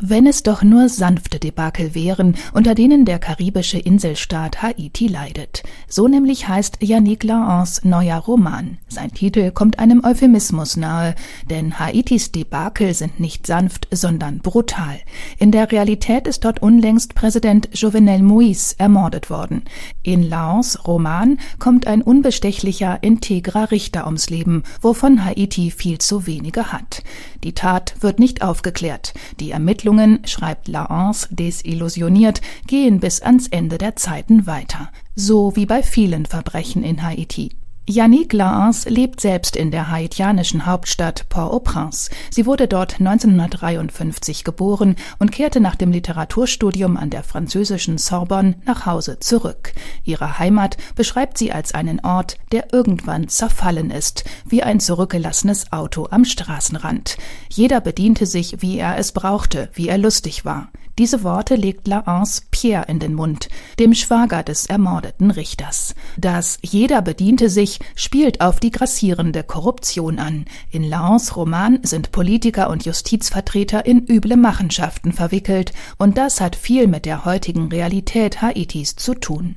[0.00, 5.64] Wenn es doch nur sanfte Debakel wären, unter denen der karibische Inselstaat Haiti leidet.
[5.88, 8.78] So nämlich heißt Yannick Laans neuer Roman.
[8.86, 11.14] Sein Titel kommt einem Euphemismus nahe,
[11.50, 15.00] denn Haitis Debakel sind nicht sanft, sondern brutal.
[15.38, 19.62] In der Realität ist dort unlängst Präsident Jovenel Moïse ermordet worden.
[20.02, 26.72] In Laans Roman kommt ein unbestechlicher, integrer Richter ums Leben, wovon Haiti viel zu wenige
[26.72, 27.02] hat.
[27.42, 29.12] Die Tat wird nicht aufgeklärt.
[29.40, 34.90] Die Ermittlungen Ermittlungen, schreibt Laance desillusioniert, gehen bis ans Ende der Zeiten weiter.
[35.14, 37.57] So wie bei vielen Verbrechen in Haiti.
[37.90, 42.10] Yannick Laance lebt selbst in der haitianischen Hauptstadt Port-au-Prince.
[42.30, 48.84] Sie wurde dort 1953 geboren und kehrte nach dem Literaturstudium an der französischen Sorbonne nach
[48.84, 49.72] Hause zurück.
[50.04, 56.08] Ihre Heimat beschreibt sie als einen Ort, der irgendwann zerfallen ist, wie ein zurückgelassenes Auto
[56.10, 57.16] am Straßenrand.
[57.48, 60.68] Jeder bediente sich, wie er es brauchte, wie er lustig war.
[60.98, 65.94] Diese Worte legt Laance Pierre in den Mund, dem Schwager des ermordeten Richters.
[66.16, 70.46] Das Jeder bediente sich spielt auf die grassierende Korruption an.
[70.72, 76.88] In Laance Roman sind Politiker und Justizvertreter in üble Machenschaften verwickelt, und das hat viel
[76.88, 79.54] mit der heutigen Realität Haitis zu tun.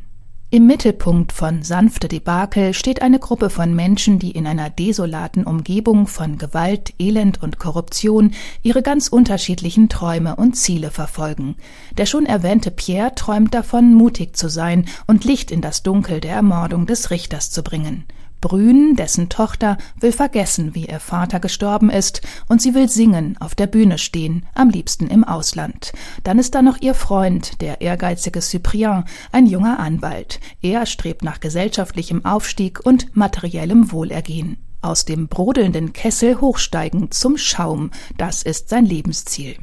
[0.54, 6.08] Im Mittelpunkt von sanfte Debakel steht eine Gruppe von Menschen, die in einer desolaten Umgebung
[6.08, 11.56] von Gewalt, Elend und Korruption ihre ganz unterschiedlichen Träume und Ziele verfolgen.
[11.98, 16.36] Der schon erwähnte Pierre träumt davon, mutig zu sein und Licht in das Dunkel der
[16.36, 18.04] Ermordung des Richters zu bringen.
[18.42, 23.56] Brün, dessen Tochter, will vergessen, wie ihr Vater gestorben ist, und sie will singen, auf
[23.56, 25.94] der Bühne stehen, am liebsten im Ausland.
[26.24, 30.40] Dann ist da noch ihr Freund, der ehrgeizige Cyprien, ein junger Anwalt.
[30.62, 37.92] Er strebt nach gesellschaftlichem Aufstieg und materiellem Wohlergehen aus dem brodelnden Kessel hochsteigen zum Schaum,
[38.18, 39.58] das ist sein Lebensziel.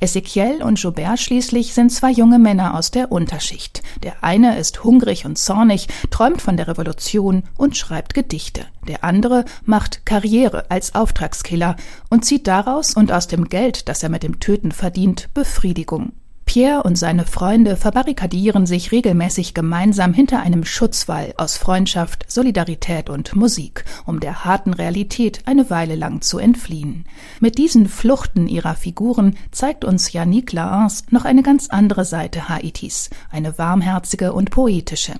[0.00, 3.82] Ezekiel und Joubert schließlich sind zwei junge Männer aus der Unterschicht.
[4.02, 8.64] Der eine ist hungrig und zornig, träumt von der Revolution und schreibt Gedichte.
[8.88, 11.76] Der andere macht Karriere als Auftragskiller
[12.08, 16.12] und zieht daraus und aus dem Geld, das er mit dem Töten verdient, Befriedigung.
[16.52, 23.36] Pierre und seine Freunde verbarrikadieren sich regelmäßig gemeinsam hinter einem Schutzwall aus Freundschaft, Solidarität und
[23.36, 27.04] Musik, um der harten Realität eine Weile lang zu entfliehen.
[27.38, 33.10] Mit diesen Fluchten ihrer Figuren zeigt uns Yannick Laance noch eine ganz andere Seite Haitis,
[33.30, 35.12] eine warmherzige und poetische.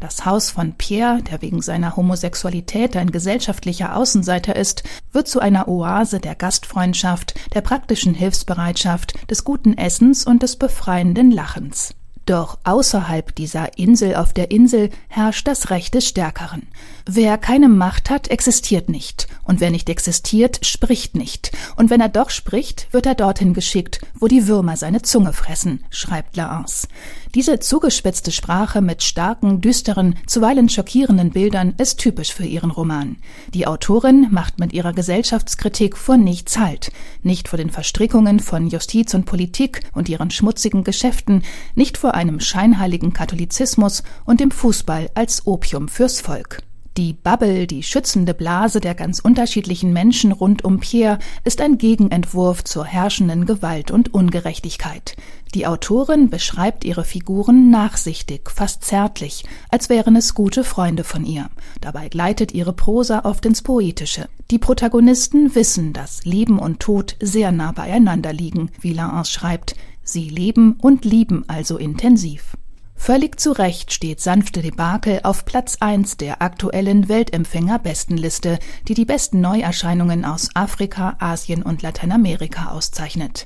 [0.00, 5.68] Das Haus von Pierre, der wegen seiner Homosexualität ein gesellschaftlicher Außenseiter ist, wird zu einer
[5.68, 11.94] Oase der Gastfreundschaft, der praktischen Hilfsbereitschaft, des guten Essens und des befreienden Lachens.
[12.28, 16.66] Doch außerhalb dieser Insel auf der Insel herrscht das Recht des Stärkeren.
[17.06, 19.28] Wer keine Macht hat, existiert nicht.
[19.44, 21.52] Und wer nicht existiert, spricht nicht.
[21.76, 25.86] Und wenn er doch spricht, wird er dorthin geschickt, wo die Würmer seine Zunge fressen,
[25.88, 26.86] schreibt Laance.
[27.34, 33.16] Diese zugespitzte Sprache mit starken, düsteren, zuweilen schockierenden Bildern ist typisch für ihren Roman.
[33.52, 36.90] Die Autorin macht mit ihrer Gesellschaftskritik vor nichts Halt.
[37.22, 41.42] Nicht vor den Verstrickungen von Justiz und Politik und ihren schmutzigen Geschäften,
[41.74, 46.62] nicht vor einem scheinheiligen Katholizismus und dem Fußball als Opium fürs Volk.
[46.98, 52.64] Die Bubble, die schützende Blase der ganz unterschiedlichen Menschen rund um Pierre, ist ein Gegenentwurf
[52.64, 55.14] zur herrschenden Gewalt und Ungerechtigkeit.
[55.54, 61.50] Die Autorin beschreibt ihre Figuren nachsichtig, fast zärtlich, als wären es gute Freunde von ihr.
[61.80, 64.28] Dabei gleitet ihre Prosa oft ins Poetische.
[64.50, 69.76] Die Protagonisten wissen, dass Leben und Tod sehr nah beieinander liegen, wie Laance schreibt.
[70.02, 72.56] Sie leben und lieben also intensiv.
[72.98, 79.40] Völlig zu Recht steht sanfte Debakel auf Platz 1 der aktuellen Weltempfänger-Bestenliste, die die besten
[79.40, 83.44] Neuerscheinungen aus Afrika, Asien und Lateinamerika auszeichnet.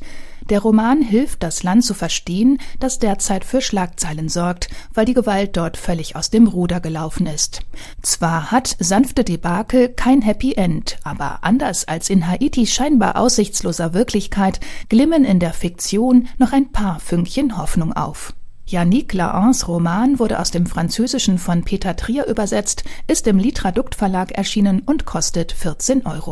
[0.51, 5.57] Der Roman hilft, das Land zu verstehen, das derzeit für Schlagzeilen sorgt, weil die Gewalt
[5.57, 7.61] dort völlig aus dem Ruder gelaufen ist.
[8.01, 14.59] Zwar hat sanfte Debakel kein Happy End, aber anders als in Haitis scheinbar aussichtsloser Wirklichkeit
[14.89, 18.35] glimmen in der Fiktion noch ein paar Fünkchen Hoffnung auf.
[18.73, 24.33] Yannick Laans Roman wurde aus dem Französischen von Peter Trier übersetzt, ist im Litradukt Verlag
[24.33, 26.13] erschienen und kostet 14 Euro